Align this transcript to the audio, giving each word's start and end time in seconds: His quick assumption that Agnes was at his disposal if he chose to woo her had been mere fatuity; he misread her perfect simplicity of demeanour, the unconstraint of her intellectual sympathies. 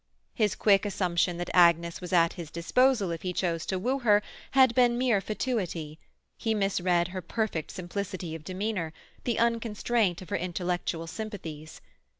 His 0.33 0.55
quick 0.55 0.83
assumption 0.83 1.37
that 1.37 1.51
Agnes 1.53 2.01
was 2.01 2.11
at 2.11 2.33
his 2.33 2.49
disposal 2.49 3.11
if 3.11 3.21
he 3.21 3.33
chose 3.33 3.67
to 3.67 3.77
woo 3.77 3.99
her 3.99 4.23
had 4.57 4.73
been 4.73 4.97
mere 4.97 5.21
fatuity; 5.21 5.99
he 6.39 6.55
misread 6.55 7.09
her 7.09 7.21
perfect 7.21 7.69
simplicity 7.69 8.33
of 8.33 8.43
demeanour, 8.43 8.93
the 9.25 9.37
unconstraint 9.37 10.19
of 10.23 10.29
her 10.29 10.37
intellectual 10.37 11.05
sympathies. 11.05 11.81